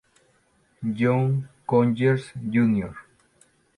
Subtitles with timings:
[0.97, 2.89] John Conyers, Jr.